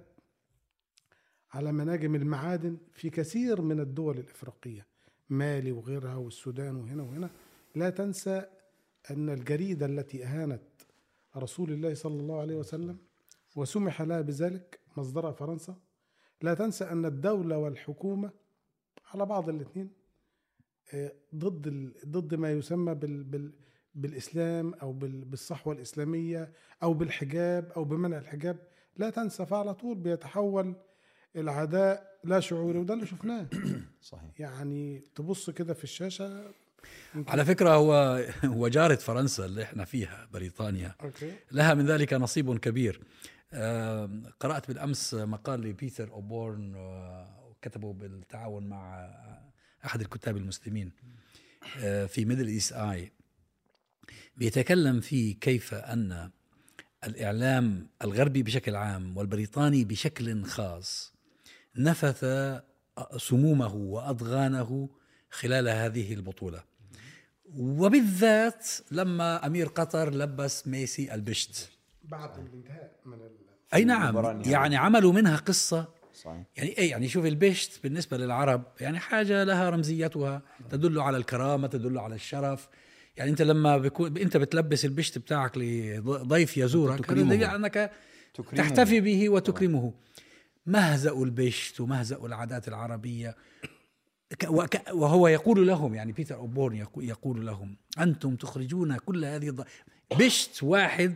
على 1.52 1.72
مناجم 1.72 2.14
المعادن 2.14 2.76
في 2.92 3.10
كثير 3.10 3.60
من 3.60 3.80
الدول 3.80 4.18
الإفريقية 4.18 4.86
مالي 5.30 5.72
وغيرها 5.72 6.16
والسودان 6.16 6.76
وهنا 6.76 7.02
وهنا. 7.02 7.30
لا 7.74 7.90
تنسى 7.90 8.46
أن 9.10 9.30
الجريدة 9.30 9.86
التي 9.86 10.24
أهانت 10.24 10.62
رسول 11.36 11.72
الله 11.72 11.94
صلى 11.94 12.20
الله 12.20 12.40
عليه 12.40 12.56
وسلم 12.56 12.98
وسمح 13.56 14.02
لها 14.02 14.20
بذلك 14.20 14.80
مصدرها 14.96 15.32
فرنسا. 15.32 15.76
لا 16.42 16.54
تنسى 16.54 16.84
أن 16.84 17.04
الدولة 17.04 17.58
والحكومة 17.58 18.30
على 19.14 19.26
بعض 19.26 19.48
الاثنين 19.48 19.90
ضد 21.34 21.66
ال- 21.66 21.92
ضد 22.06 22.34
ما 22.34 22.50
يسمى 22.52 22.94
بال 22.94 23.22
بال 23.24 23.52
بالإسلام 23.94 24.74
أو 24.74 24.92
بال- 24.92 25.24
بالصحوة 25.24 25.74
الإسلامية 25.74 26.52
أو 26.82 26.94
بالحجاب 26.94 27.72
أو 27.76 27.84
بمنع 27.84 28.18
الحجاب. 28.18 28.56
لا 28.96 29.10
تنسى 29.10 29.46
فعلى 29.46 29.74
طول 29.74 29.96
بيتحول 29.98 30.74
العداء 31.36 32.18
لا 32.24 32.40
شعوري 32.40 32.78
وده 32.78 32.94
اللي 32.94 33.06
شفناه. 33.06 33.46
صحيح. 34.02 34.30
يعني 34.40 35.02
تبص 35.14 35.50
كده 35.50 35.74
في 35.74 35.84
الشاشة 35.84 36.52
على 37.28 37.44
فكرة 37.44 37.70
هو 37.74 38.24
هو 38.44 38.68
جارة 38.68 38.94
فرنسا 38.94 39.44
اللي 39.44 39.62
إحنا 39.62 39.84
فيها 39.84 40.28
بريطانيا. 40.32 40.94
أوكي. 41.02 41.32
لها 41.52 41.74
من 41.74 41.86
ذلك 41.86 42.12
نصيب 42.12 42.58
كبير. 42.58 43.00
آم، 43.52 44.22
قرأت 44.40 44.68
بالأمس 44.68 45.14
مقال 45.14 45.60
لبيتر 45.60 46.10
أوبورن 46.10 46.74
آه، 46.76 47.48
وكتبه 47.50 47.92
بالتعاون 47.92 48.66
مع 48.66 49.10
أحد 49.84 50.00
الكتاب 50.00 50.36
المسلمين 50.36 50.92
آه، 51.78 52.06
في 52.06 52.24
ميدل 52.24 52.48
إيست 52.48 52.72
آي 52.72 53.12
بيتكلم 54.36 55.00
فيه 55.00 55.34
كيف 55.40 55.74
أن 55.74 56.30
الإعلام 57.04 57.88
الغربي 58.04 58.42
بشكل 58.42 58.76
عام 58.76 59.16
والبريطاني 59.16 59.84
بشكل 59.84 60.44
خاص 60.44 61.12
نفث 61.76 62.24
سمومه 63.16 63.74
وأضغانه 63.74 64.88
خلال 65.30 65.68
هذه 65.68 66.14
البطولة 66.14 66.64
وبالذات 67.54 68.68
لما 68.90 69.46
أمير 69.46 69.66
قطر 69.68 70.14
لبس 70.14 70.66
ميسي 70.66 71.14
البشت 71.14 71.70
بعد 72.04 72.38
الانتهاء 72.38 73.00
من. 73.06 73.18
أي 73.74 73.84
نعم. 73.84 74.42
يعني 74.46 74.76
عملوا 74.76 75.12
منها 75.12 75.36
قصة 75.36 75.88
صحيح. 76.22 76.42
يعني 76.56 76.78
اي 76.78 76.88
يعني 76.88 77.08
شوف 77.08 77.26
البشت 77.26 77.82
بالنسبة 77.82 78.16
للعرب 78.16 78.62
يعني 78.80 78.98
حاجة 78.98 79.44
لها 79.44 79.70
رمزيتها 79.70 80.42
تدل 80.70 81.00
على 81.00 81.16
الكرامة 81.16 81.66
تدل 81.66 81.98
على 81.98 82.14
الشرف. 82.14 82.68
يعني 83.16 83.30
أنت 83.30 83.42
لما 83.42 83.78
بيكون 83.78 84.18
أنت 84.18 84.36
بتلبس 84.36 84.84
البشت 84.84 85.18
بتاعك 85.18 85.52
لضيف 85.58 86.56
يزورك 86.56 86.98
تكرمه. 86.98 87.54
أنك 87.56 87.92
تكرمه. 88.34 88.56
تحتفي 88.62 89.00
به 89.00 89.28
وتكرمه. 89.28 89.92
مهزأ 90.66 91.12
البشت 91.12 91.80
ومهزأ 91.80 92.16
العادات 92.16 92.68
العربية. 92.68 93.36
وهو 94.92 95.28
يقول 95.28 95.66
لهم 95.66 95.94
يعني 95.94 96.12
بيتر 96.12 96.34
أوبورن 96.34 96.84
يقو- 96.84 97.02
يقول 97.02 97.46
لهم 97.46 97.76
أنتم 97.98 98.36
تخرجون 98.36 98.96
كل 98.96 99.24
هذه 99.24 99.48
الض... 99.48 99.64
بشت 100.18 100.62
واحد 100.62 101.14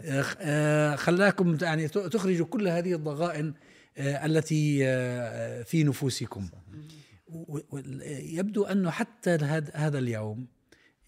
آه، 0.00 0.24
آه، 0.40 0.96
خلاكم 0.96 1.56
يعني 1.62 1.88
تخرجوا 1.88 2.46
كل 2.46 2.68
هذه 2.68 2.94
الضغائن 2.94 3.46
آه، 3.48 3.73
التي 3.98 4.80
آه، 4.86 5.62
في 5.62 5.84
نفوسكم. 5.84 6.48
يبدو 8.20 8.64
أنه 8.64 8.90
حتى 8.90 9.30
هذا 9.74 9.98
اليوم 9.98 10.46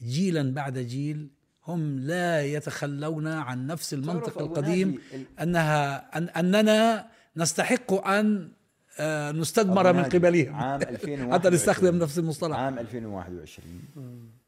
جيلا 0.02 0.54
بعد 0.54 0.78
جيل 0.78 1.30
هم 1.66 1.98
لا 1.98 2.44
يتخلون 2.44 3.26
عن 3.26 3.66
نفس 3.66 3.94
المنطق 3.94 4.38
القديم 4.38 5.00
أنها 5.40 5.96
أن 6.18 6.28
أننا 6.28 7.08
نستحق 7.36 8.08
أن 8.08 8.52
آه، 8.98 9.32
نستدمر 9.32 9.92
من 9.92 10.02
قبلها 10.02 10.52
عام 10.52 10.82
2021 10.82 11.32
حتى 11.34 11.50
نستخدم 11.50 11.98
نفس 11.98 12.18
المصطلح. 12.18 12.56
عام 12.56 12.78
2021 12.78 13.82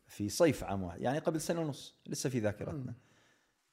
في 0.06 0.28
صيف 0.28 0.64
عام 0.64 0.82
واحد 0.82 1.00
يعني 1.00 1.18
قبل 1.18 1.40
سنة 1.40 1.60
ونص 1.60 1.94
لسه 2.06 2.30
في 2.30 2.38
ذاكرتنا. 2.40 2.90
آه، 2.90 3.07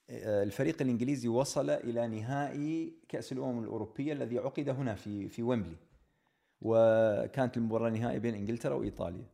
الفريق 0.09 0.81
الإنجليزي 0.81 1.27
وصل 1.27 1.69
إلى 1.69 2.07
نهائي 2.07 2.93
كأس 3.09 3.31
الأمم 3.31 3.63
الأوروبية 3.63 4.13
الذي 4.13 4.37
عقد 4.39 4.69
هنا 4.69 4.95
في 4.95 5.29
في 5.29 5.43
ويمبلي. 5.43 5.75
وكانت 6.61 7.57
المباراة 7.57 7.87
النهائية 7.87 8.17
بين 8.17 8.35
إنجلترا 8.35 8.73
وإيطاليا. 8.73 9.25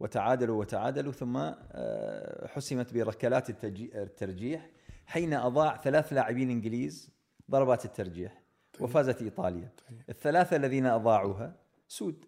وتعادلوا 0.00 0.60
وتعادلوا 0.60 1.12
ثم 1.12 1.36
آه، 1.36 2.46
حسمت 2.46 2.94
بركلات 2.94 3.64
الترجيح 3.94 4.70
حين 5.06 5.34
أضاع 5.34 5.76
ثلاث 5.76 6.12
لاعبين 6.12 6.50
إنجليز 6.50 7.10
ضربات 7.50 7.84
الترجيح 7.84 8.42
وفازت 8.80 9.22
إيطاليا. 9.22 9.72
الثلاثة 10.08 10.56
الذين 10.56 10.86
أضاعوها 10.86 11.56
سود. 11.88 12.24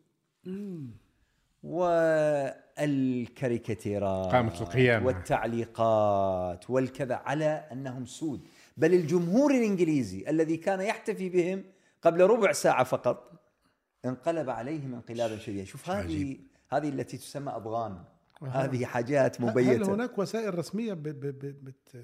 والكاريكاتيرات 1.63 4.33
قامت 4.33 4.61
القيامة. 4.61 5.07
والتعليقات 5.07 6.71
والكذا 6.71 7.15
على 7.15 7.65
أنهم 7.73 8.07
سود. 8.07 8.41
بل 8.77 8.95
الجمهور 8.95 9.51
الإنجليزي 9.51 10.25
الذي 10.29 10.57
كان 10.57 10.81
يحتفي 10.81 11.29
بهم 11.29 11.65
قبل 12.03 12.21
ربع 12.21 12.53
ساعة 12.53 12.85
فقط 12.85 13.33
انقلب 14.05 14.51
عليهم 14.51 14.95
انقلابا 14.95 15.39
شديدا 15.39 15.65
شوف 15.65 15.91
هذه 15.91 16.39
هذه 16.71 16.89
التي 16.89 17.17
تسمى 17.17 17.53
أضغان. 17.53 18.05
هذه 18.43 18.85
حاجات 18.85 19.41
هل 19.41 19.47
مبيتة. 19.47 19.95
هناك 19.95 20.19
وسائل 20.19 20.59
رسمية 20.59 20.93
بت 20.93 21.97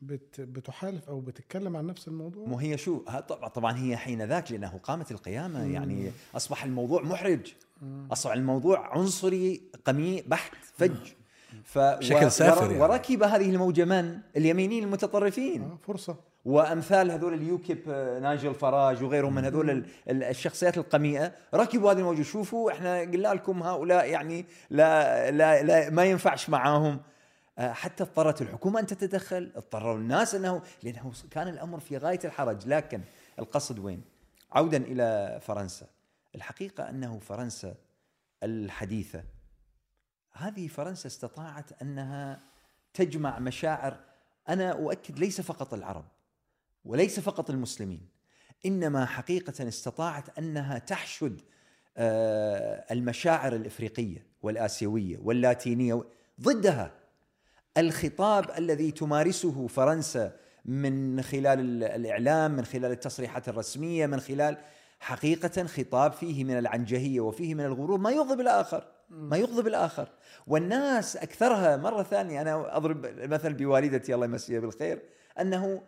بت 0.00 0.40
بت 0.40 0.40
بت 0.40 0.48
بتحالف 0.58 1.08
أو 1.08 1.20
بتتكلم 1.20 1.76
عن 1.76 1.86
نفس 1.86 2.08
الموضوع؟ 2.08 2.46
مو 2.48 2.58
هي 2.58 2.78
شو 2.78 3.02
ها 3.08 3.20
طبعا 3.20 3.48
طبعا 3.48 3.78
هي 3.78 3.96
حين 3.96 4.22
ذاك 4.22 4.52
لأنه 4.52 4.80
قامت 4.82 5.10
القيامة 5.10 5.64
يعني 5.72 6.10
أصبح 6.36 6.64
الموضوع 6.64 7.02
محرج. 7.02 7.52
أصبح 8.12 8.32
الموضوع 8.32 8.96
عنصري 8.98 9.60
قميء 9.84 10.24
بحت 10.28 10.52
فج. 10.74 10.96
ف 11.64 11.78
بشكل 11.78 12.30
سافر 12.30 12.64
ور- 12.64 12.70
يعني. 12.72 12.82
وركب 12.82 13.22
هذه 13.22 13.50
الموجة 13.50 13.84
من؟ 13.84 14.18
اليمينيين 14.36 14.84
المتطرفين. 14.84 15.62
آه 15.62 15.78
فرصة. 15.86 16.16
وأمثال 16.44 17.10
هذول 17.10 17.34
اليوكيب 17.34 17.78
آه، 17.88 18.18
نايجل 18.20 18.54
فراج 18.54 19.02
وغيرهم 19.02 19.34
من 19.34 19.44
هذول 19.44 19.70
ال- 19.70 19.84
ال- 20.08 20.22
الشخصيات 20.22 20.78
القميئة 20.78 21.32
ركبوا 21.54 21.92
هذه 21.92 21.98
الموجة. 21.98 22.22
شوفوا 22.22 22.72
إحنا 22.72 23.00
قلنا 23.00 23.28
لكم 23.34 23.62
هؤلاء 23.62 24.10
يعني 24.10 24.46
لا 24.70 25.30
لا, 25.30 25.62
لا 25.62 25.90
ما 25.90 26.04
ينفعش 26.04 26.50
معاهم. 26.50 27.00
حتى 27.58 28.02
اضطرت 28.02 28.42
الحكومة 28.42 28.80
أن 28.80 28.86
تتدخل 28.86 29.52
اضطروا 29.56 29.96
الناس 29.96 30.34
أنه 30.34 30.62
لأنه 30.82 31.12
كان 31.30 31.48
الأمر 31.48 31.80
في 31.80 31.96
غاية 31.96 32.20
الحرج. 32.24 32.68
لكن 32.68 33.00
القصد 33.38 33.78
وين؟ 33.78 34.02
عودا 34.52 34.76
إلى 34.76 35.38
فرنسا. 35.42 35.86
الحقيقة 36.34 36.90
أنه 36.90 37.18
فرنسا 37.18 37.74
الحديثة. 38.42 39.24
هذه 40.32 40.68
فرنسا 40.68 41.06
استطاعت 41.06 41.82
أنها 41.82 42.40
تجمع 42.94 43.38
مشاعر. 43.38 44.00
أنا 44.48 44.72
أؤكد 44.72 45.18
ليس 45.18 45.40
فقط 45.40 45.74
العرب 45.74 46.04
وليس 46.84 47.20
فقط 47.20 47.50
المسلمين 47.50 48.08
إنما 48.66 49.06
حقيقة 49.06 49.68
استطاعت 49.68 50.38
أنها 50.38 50.78
تحشد 50.78 51.40
آه، 51.96 52.84
المشاعر 52.90 53.54
الإفريقية 53.54 54.26
والآسيوية 54.42 55.18
واللاتينية 55.18 56.04
ضدها. 56.40 56.97
الخطاب 57.78 58.50
الذي 58.58 58.90
تمارسه 58.90 59.66
فرنسا 59.66 60.32
من 60.64 61.22
خلال 61.22 61.60
ال- 61.60 61.84
الإعلام 61.84 62.50
من 62.50 62.64
خلال 62.64 62.90
التصريحات 62.90 63.48
الرسمية 63.48 64.06
من 64.06 64.20
خلال 64.20 64.56
حقيقة 65.00 65.66
خطاب 65.66 66.12
فيه 66.12 66.44
من 66.44 66.58
العنجهية 66.58 67.20
وفيه 67.20 67.54
من 67.54 67.64
الغرور. 67.64 67.98
ما 67.98 68.10
يغضب 68.10 68.40
الآخر 68.40 68.84
ما 69.10 69.36
يغضب 69.36 69.66
الآخر. 69.66 70.08
والناس 70.46 71.16
أكثرها 71.16 71.76
مرة 71.76 72.02
ثانية 72.02 72.40
أنا 72.42 72.76
أضرب 72.76 73.06
مثل 73.22 73.52
بوالدتي 73.54 74.14
الله 74.14 74.24
يمسيها 74.26 74.60
بالخير 74.60 75.02
أنه 75.40 75.82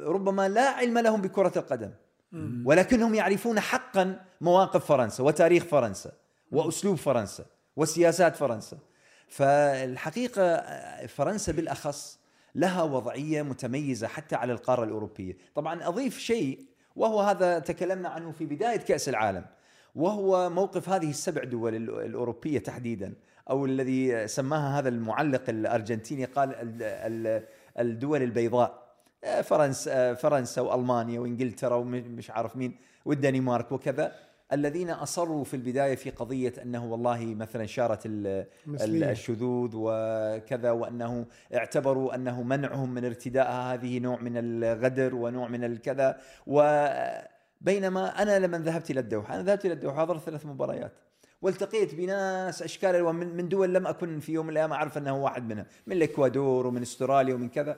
ربما 0.00 0.48
لا 0.48 0.68
علم 0.70 0.98
لهم 0.98 1.22
بكرة 1.22 1.52
القدم 1.56 1.90
ولكنهم 2.64 3.14
يعرفون 3.14 3.60
حقا 3.60 4.20
مواقف 4.40 4.84
فرنسا 4.84 5.22
وتاريخ 5.24 5.64
فرنسا 5.64 6.12
وأسلوب 6.52 6.96
فرنسا 6.96 7.44
وسياسات 7.76 8.36
فرنسا. 8.36 8.78
فالحقيقة 9.28 10.42
آه، 10.42 11.06
فرنسا 11.06 11.52
بالأخص 11.52 12.18
لها 12.54 12.82
وضعية 12.82 13.42
متميزة 13.42 14.06
حتى 14.06 14.36
على 14.36 14.52
القارة 14.52 14.84
الأوروبية، 14.84 15.36
طبعا 15.54 15.88
أضيف 15.88 16.18
شيء 16.18 16.66
وهو 16.96 17.20
هذا 17.20 17.58
تكلمنا 17.58 18.08
عنه 18.08 18.32
في 18.32 18.46
بداية 18.46 18.76
كأس 18.76 19.08
العالم 19.08 19.44
وهو 19.94 20.50
موقف 20.50 20.88
هذه 20.88 21.10
السبع 21.10 21.44
دول 21.44 21.74
ال- 21.74 21.90
الأوروبية 22.00 22.58
تحديدا 22.58 23.14
أو 23.50 23.64
الذي 23.66 24.28
سماها 24.28 24.78
هذا 24.78 24.88
المعلق 24.88 25.42
الأرجنتيني 25.48 26.24
قال 26.24 26.54
ال- 26.54 26.82
ال- 26.82 27.44
الدول 27.78 28.22
البيضاء. 28.22 28.88
آه، 29.24 29.40
فرنسا 29.40 30.10
آه، 30.10 30.14
فرنسا 30.14 30.60
وألمانيا 30.62 31.20
وإنجلترا 31.20 31.76
ومش 31.76 32.30
عارف 32.30 32.56
مين 32.56 32.76
والدنمارك 33.04 33.72
وكذا. 33.72 34.12
الذين 34.52 34.90
أصروا 34.90 35.44
في 35.44 35.54
البداية 35.54 35.94
في 35.94 36.10
قضية 36.10 36.52
أنه 36.62 36.86
والله 36.86 37.24
مثلا 37.24 37.66
شاره. 37.66 38.00
الشذوذ 38.66 39.70
وكذا 39.74 40.70
وأنه 40.70 41.26
اعتبروا 41.54 42.14
أنه 42.14 42.42
منعهم 42.42 42.94
من 42.94 43.04
ارتدائها 43.04 43.74
هذه 43.74 43.98
نوع 43.98 44.20
من 44.20 44.32
الغدر 44.36 45.14
ونوع 45.14 45.48
من 45.48 45.64
الكذا. 45.64 46.20
وبينما 46.46 48.22
أنا 48.22 48.38
لما 48.38 48.58
ذهبت 48.58 48.90
إلى 48.90 49.00
الدوحة 49.00 49.34
أنا 49.34 49.42
ذهبت 49.42 49.64
إلى 49.64 49.74
الدوحة 49.74 50.00
حضرت 50.00 50.20
ثلاث 50.20 50.46
مباريات. 50.46 50.92
والتقيت 51.42 51.94
بناس 51.94 52.62
أشكال 52.62 53.02
ومن 53.02 53.36
من 53.36 53.48
دول 53.48 53.74
لم 53.74 53.86
أكن 53.86 54.20
في 54.20 54.32
يوم 54.32 54.46
من 54.46 54.52
الأيام 54.52 54.72
أعرف 54.72 54.98
أنه 54.98 55.16
واحد 55.16 55.48
منها 55.48 55.66
من 55.86 55.96
الإكوادور 55.96 56.66
ومن 56.66 56.82
أستراليا 56.82 57.34
ومن 57.34 57.48
كذا. 57.48 57.76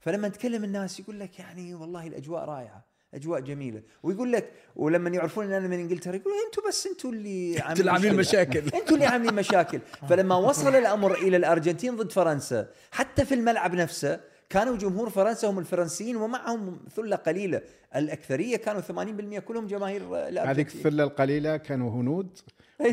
فلما 0.00 0.28
نتكلم 0.28 0.64
الناس 0.64 1.00
يقول 1.00 1.20
لك 1.20 1.38
يعني 1.38 1.74
والله 1.74 2.06
الأجواء 2.06 2.44
رائعة. 2.44 2.93
أجواء 3.14 3.40
جميلة. 3.40 3.82
ويقول 4.02 4.32
لك 4.32 4.50
ولما 4.76 5.10
يعرفون 5.10 5.44
إن 5.44 5.52
أنا 5.52 5.68
من 5.68 5.78
إنجلترا 5.78 6.16
يقولوا 6.16 6.38
أنتم 6.46 6.68
بس 6.68 6.86
أنتم 6.86 7.08
اللي 7.14 7.60
عاملين 7.86 8.16
مشاكل. 8.16 8.58
أنتم 8.74 8.94
اللي 8.94 9.06
عاملين 9.06 9.34
مشاكل. 9.34 9.80
فلما 10.08 10.36
وصل 10.36 10.74
الأمر 10.74 11.14
إلى 11.14 11.36
الأرجنتين 11.36 11.96
ضد 11.96 12.12
فرنسا 12.12 12.68
حتى 12.90 13.24
في 13.24 13.34
الملعب 13.34 13.74
نفسه 13.74 14.20
كانوا 14.50 14.76
جمهور 14.76 15.10
فرنسا 15.10 15.48
هم 15.48 15.58
الفرنسيين 15.58 16.16
ومعهم 16.16 16.78
ثلة 16.96 17.16
قليلة. 17.16 17.60
الأكثرية 17.96 18.56
كانوا 18.56 18.80
80% 18.80 19.38
كلهم 19.38 19.66
جماهير 19.66 20.02
هذيك 20.02 20.28
الارجنتين 20.28 20.66
الثلة 20.66 21.04
القليلة 21.04 21.56
كانوا 21.56 21.90
هنود 21.90 22.38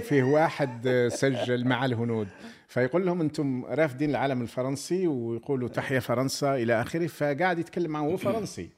فيه 0.02 0.24
واحد 0.24 1.08
سجل 1.14 1.68
مع 1.68 1.86
الهنود. 1.86 2.28
فيقول 2.68 3.06
لهم 3.06 3.22
أنتم 3.22 3.66
رافدين 3.66 4.10
العالم 4.10 4.42
الفرنسي. 4.42 5.08
ويقولوا 5.08 5.68
تحيا 5.68 6.00
فرنسا. 6.00 6.56
إلى 6.56 6.82
آخره 6.82 7.08
فقاعد 7.08 7.60
يتكلم 7.60 7.92
معهم 7.92 8.10
هو 8.10 8.18
فرنسي. 8.18 8.70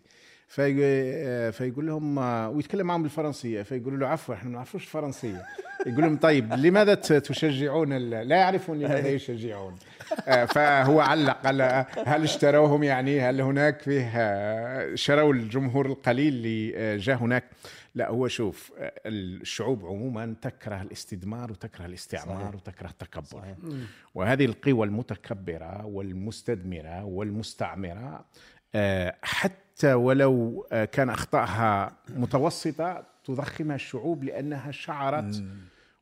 فيقول 0.53 1.87
لهم 1.87 2.17
ويتكلم 2.55 2.87
معهم 2.87 3.03
بالفرنسية 3.03 3.61
فيقولوا 3.61 3.99
له 3.99 4.07
عفوا 4.07 4.35
إحنا 4.35 4.49
ما 4.49 4.55
نعرفوش 4.55 4.83
الفرنسيه 4.83 5.45
يقول 5.87 6.01
لهم 6.01 6.17
طيب 6.17 6.53
لماذا 6.53 6.93
تشجعون 6.95 7.93
لا 7.93 8.35
يعرفون 8.35 8.79
لماذا 8.79 9.07
يشجعون. 9.07 9.75
آه، 10.27 10.45
فهو 10.45 10.99
علق 10.99 11.41
قال 11.41 11.61
هل 12.07 12.23
اشتروهم 12.23 12.83
يعني؟ 12.83 13.21
هل 13.21 13.41
هناك 13.41 13.81
فيه 13.81 14.11
آه، 14.15 14.95
شروا 14.95 15.33
الجمهور 15.33 15.85
القليل 15.85 16.33
اللي 16.33 16.73
آه، 16.77 16.97
جاء 16.97 17.15
هناك؟ 17.17 17.43
لا 17.95 18.09
هو 18.09 18.27
شوف 18.27 18.71
آه، 18.77 18.93
الشعوب 19.05 19.85
عموما 19.85 20.35
تكره 20.41 20.81
الاستدمار 20.81 21.51
وتكره 21.51 21.85
الاستعمار 21.85 22.41
صحيح. 22.41 22.55
وتكره 22.55 22.87
التكبر. 22.89 23.23
صحيح. 23.25 23.55
وهذه 24.15 24.45
القوى 24.45 24.87
المتكبرة 24.87 25.85
والمستدمرة 25.85 27.03
والمستعمرة 27.05 27.91
آه، 27.99 28.25
حتى 29.21 29.93
ولو 29.93 30.67
آه، 30.71 30.85
كان 30.85 31.09
أخطائها 31.09 31.97
متوسطة 32.09 33.05
تضخمها 33.23 33.75
الشعوب 33.75 34.23
لأنها 34.23 34.71
شعرت 34.71 35.43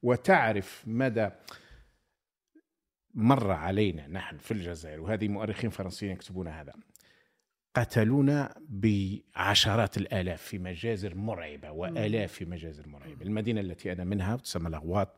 وتعرف 0.03 0.83
مدى 0.87 1.29
مر 3.13 3.51
علينا 3.51 4.07
نحن 4.07 4.37
في 4.37 4.51
الجزائر. 4.51 5.01
وهذه 5.01 5.27
مؤرخين 5.27 5.69
فرنسيين 5.69 6.11
يكتبون 6.11 6.47
هذا. 6.47 6.73
قتلونا 7.75 8.55
بعشرات 8.69 9.97
الآلاف 9.97 10.41
في 10.41 10.59
مجازر 10.59 11.15
مرعبة 11.15 11.71
وآلاف 11.71 12.33
في 12.33 12.45
مجازر 12.45 12.87
مرعبة. 12.87 13.21
المدينة 13.25 13.61
التي 13.61 13.91
أنا 13.91 14.03
منها 14.03 14.35
تسمى 14.35 14.67
الاغواط 14.67 15.09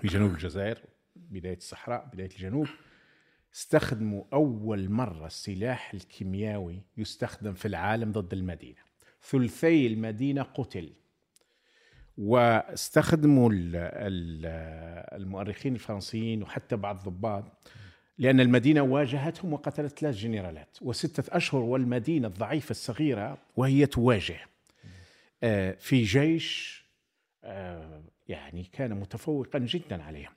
في 0.00 0.08
جنوب 0.08 0.30
الجزائر 0.30 0.78
بداية 1.16 1.56
الصحراء 1.56 2.10
بداية 2.12 2.30
الجنوب. 2.30 2.66
استخدموا 3.54 4.24
أول 4.32 4.90
مرة 4.90 5.26
السلاح 5.26 5.94
الكيميائي 5.94 6.82
يستخدم 6.96 7.52
في 7.54 7.68
العالم 7.68 8.12
ضد 8.12 8.32
المدينة. 8.32 8.78
ثلثي 9.22 9.86
المدينة 9.86 10.42
قتل. 10.42 10.92
واستخدموا 12.18 13.50
ال- 13.52 13.76
ال- 13.76 15.16
المؤرخين 15.20 15.74
الفرنسيين 15.74 16.42
وحتى 16.42 16.76
بعض 16.76 16.96
الضباط 16.96 17.44
لأن 18.18 18.40
المدينة 18.40 18.80
واجهتهم 18.82 19.52
وقتلت 19.52 19.98
ثلاث 19.98 20.14
جنرالات. 20.16 20.78
وستة 20.82 21.36
أشهر 21.36 21.60
والمدينة 21.62 22.28
الضعيفة 22.28 22.70
الصغيرة 22.70 23.38
وهي 23.56 23.86
تواجه. 23.86 24.40
آه، 25.42 25.72
في 25.72 26.02
جيش 26.02 26.80
آه، 27.44 28.02
يعني 28.28 28.64
كان 28.72 29.00
متفوقا 29.00 29.58
جدا 29.58 30.02
عليهم. 30.02 30.32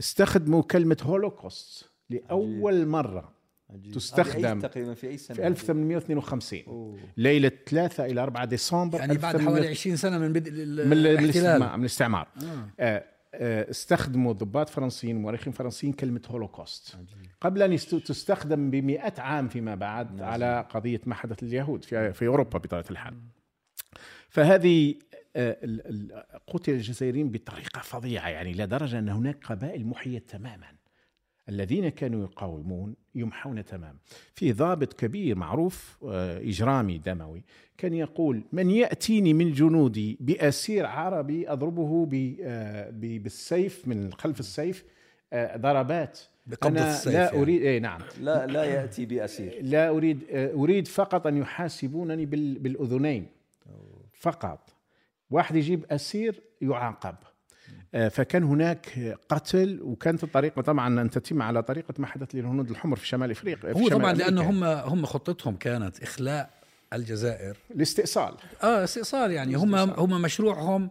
استخدموا 0.00 0.62
كلمة 0.62 0.96
هولوكوست. 1.02 1.89
لأول 2.10 2.86
مرة 2.86 3.32
عجيب. 3.70 3.92
تستخدم 3.94 4.44
هذه 4.46 4.54
أي 4.54 4.60
تقريبا 4.60 4.94
في 4.94 5.08
أي 5.08 5.16
سنة؟ 5.16 5.36
في 5.36 5.46
1852 5.46 6.62
أوه. 6.66 6.98
ليلة 7.16 7.52
3 7.66 8.04
إلى 8.06 8.20
4 8.22 8.44
ديسمبر 8.44 8.98
يعني 8.98 9.18
بعد 9.18 9.34
1800 9.34 9.54
حوالي 9.56 9.68
20 9.68 9.96
سنة 9.96 10.18
من 10.18 10.32
بدء 10.32 10.50
من 10.52 10.58
ال- 10.60 10.86
من 10.86 10.92
الاحتلال. 10.92 11.24
الاستعمار 11.24 11.76
من 11.76 11.80
الاستعمار. 11.80 12.28
آه. 12.42 12.68
آه، 12.80 13.04
آه، 13.34 13.70
استخدموا 13.70 14.32
ضباط 14.32 14.68
فرنسيين 14.68 15.16
ومؤرخين 15.16 15.52
فرنسيين 15.52 15.92
كلمة 15.92 16.20
هولوكوست. 16.28 16.96
قبل 17.40 17.62
أن 17.62 17.76
تستخدم 17.76 18.70
بمئة 18.70 19.20
عام 19.20 19.48
فيما 19.48 19.74
بعد 19.74 20.20
على 20.22 20.66
قضية 20.70 21.00
ما 21.06 21.14
حدث 21.14 21.42
لليهود 21.42 21.84
في, 21.84 22.12
في 22.12 22.26
أوروبا 22.26 22.58
بطبيعة 22.58 22.84
الحال. 22.90 23.14
فهذه 24.28 24.94
آه، 25.36 25.56
قتل 26.46 26.72
الجزائريين 26.72 27.30
بطريقة 27.30 27.80
فظيعة 27.80 28.28
يعني 28.28 28.52
لدرجة 28.52 28.98
أن 28.98 29.08
هناك 29.08 29.44
قبائل 29.44 29.86
محيت 29.86 30.30
تماما. 30.30 30.66
الذين 31.48 31.88
كانوا 31.88 32.22
يقاومون 32.24 32.94
يمحون 33.14 33.64
تماما 33.64 33.96
في 34.34 34.52
ضابط 34.52 34.92
كبير 34.92 35.36
معروف 35.36 35.98
آه، 36.08 36.38
إجرامي 36.38 36.98
دموي 36.98 37.42
كان 37.78 37.94
يقول 37.94 38.42
من 38.52 38.70
يأتيني 38.70 39.34
من 39.34 39.52
جنودي 39.52 40.16
بأسير 40.20 40.86
عربي 40.86 41.50
أضربه 41.52 42.08
آه، 42.42 42.90
بالسيف 42.90 43.88
من 43.88 44.12
خلف 44.12 44.40
السيف 44.40 44.84
آه، 45.32 45.56
ضربات. 45.56 46.18
بقبضة 46.46 46.80
أنا 46.80 46.90
السيف 46.90 47.12
لا 47.12 47.24
يعني. 47.24 47.38
أريد 47.42 47.62
إيه 47.62 47.78
نعم. 47.78 48.00
لا 48.20 48.46
لا 48.46 48.64
يأتي 48.64 49.06
بأسير. 49.06 49.58
لا 49.62 49.88
أريد 49.88 50.20
أريد 50.32 50.88
فقط 50.88 51.26
أن 51.26 51.36
يحاسبونني 51.36 52.26
بال- 52.26 52.58
بالأذنين. 52.58 53.26
فقط. 54.12 54.74
واحد 55.30 55.56
يجيب 55.56 55.84
أسير 55.90 56.40
يعاقب. 56.60 57.14
فكان 58.10 58.42
هناك 58.42 59.16
قتل 59.28 59.80
وكانت 59.82 60.24
الطريقة 60.24 60.62
طبعا 60.62 61.00
أن 61.00 61.10
تتم 61.10 61.42
على 61.42 61.62
طريقة 61.62 61.94
ما 61.98 62.06
حدث 62.06 62.34
للهنود 62.34 62.70
الحمر 62.70 62.96
في 62.96 63.06
شمال 63.06 63.30
افريقيا 63.30 63.72
هو 63.72 63.88
طبعا 63.88 64.10
أمريكا. 64.10 64.30
لأنه 64.30 64.50
هم 64.50 64.64
هم 64.64 65.06
خطتهم 65.06 65.56
كانت 65.56 66.02
إخلاء 66.02 66.50
الجزائر. 66.92 67.56
الاستئصال. 67.70 68.34
آه 68.62 68.84
استئصال 68.84 69.30
يعني. 69.30 69.54
هم 69.54 69.74
هم 69.74 70.22
مشروعهم 70.22 70.90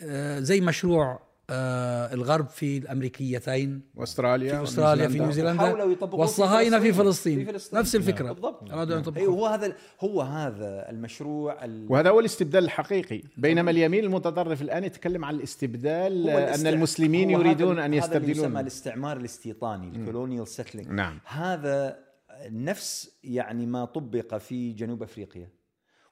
آه 0.00 0.40
زي 0.40 0.60
مشروع 0.60 1.27
آه 1.50 2.14
الغرب 2.14 2.48
في 2.48 2.78
الأمريكيتين 2.78 3.80
وأستراليا 3.94 4.56
في 4.58 4.62
أستراليا 4.62 5.08
في 5.08 5.18
نيوزيلندا 5.18 5.96
والصهاينة 6.12 6.78
في 6.78 6.84
في 6.84 6.92
فلسطين, 6.98 7.38
في 7.44 7.52
فلسطين. 7.52 7.78
نفس 7.78 7.96
الفكرة. 7.96 8.32
بالضبط. 8.32 8.70
ارادوا 8.72 8.94
أن 8.96 8.98
اي 8.98 9.02
يطبقوا 9.02 9.26
هو 9.36 9.46
هذا 9.46 9.72
هو 10.00 10.22
هذا 10.22 10.90
المشروع 10.90 11.64
ال- 11.64 11.86
وهذا 11.92 12.10
هو 12.10 12.20
الاستبدال 12.20 12.64
الحقيقي. 12.64 13.22
بينما 13.36 13.70
اليمين 13.70 14.04
المتطرف 14.04 14.62
الآن 14.62 14.84
يتكلم 14.84 15.24
عن 15.24 15.34
الاستبدال 15.34 16.30
أن 16.30 16.66
المسلمين 16.66 17.30
هذا- 17.30 17.40
يريدون 17.40 17.78
أن 17.78 17.94
هذا 17.94 18.16
اللي 18.16 18.30
يسمى 18.30 18.30
يستبدلون. 18.30 18.60
الاستعمار 18.60 19.16
الاستيطاني 19.16 19.96
ال 19.96 20.02
colonial 20.02 20.48
settling 20.48 20.88
نعم. 20.88 21.18
هذا 21.24 21.98
نفس 22.50 23.18
يعني 23.24 23.66
ما 23.66 23.84
طبق 23.84 24.36
في 24.36 24.72
جنوب 24.72 25.02
أفريقيا. 25.02 25.48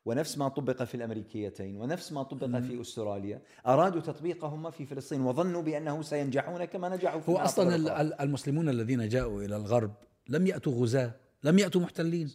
ونفس 0.07 0.39
ما 0.39 0.49
طبق 0.49 0.83
في 0.83 0.95
الأمريكيتين 0.95 1.77
ونفس 1.81 2.13
ما 2.13 2.23
طبق 2.23 2.59
في 2.59 2.81
أستراليا. 2.81 3.43
أرادوا 3.67 4.01
تطبيقهما 4.01 4.71
في 4.71 4.87
فلسطين 4.87 5.21
وظنوا 5.21 5.63
بأنه 5.63 6.03
سينجحون 6.03 6.65
كما 6.65 6.89
نجحوا 6.89 7.21
في 7.21 7.31
هو 7.31 7.37
أصلا 7.37 7.77
الأخرى. 7.77 8.17
المسلمون 8.21 8.69
الذين 8.69 9.09
جاءوا 9.09 9.43
إلى 9.43 9.57
الغرب 9.57 9.93
لم 10.29 10.47
يأتوا 10.47 10.73
غزاة 10.73 11.11
لم 11.45 11.59
يأتوا 11.59 11.81
محتلين. 11.81 12.31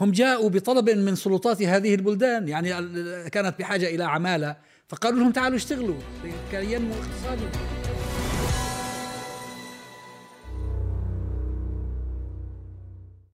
هم 0.00 0.12
جاءوا 0.12 0.48
بطلب 0.50 0.90
من 0.90 1.14
سلطات 1.14 1.62
هذه 1.62 1.94
البلدان 1.94 2.48
يعني 2.48 2.68
كانت 3.30 3.58
بحاجة 3.58 3.86
إلى 3.86 4.04
عمالة 4.04 4.56
فقالوا 4.88 5.20
لهم 5.20 5.32
تعالوا 5.32 5.56
اشتغلوا 5.56 5.98
كي 6.50 6.72
ينمو 6.72 6.94
اقتصادهم. 6.94 7.50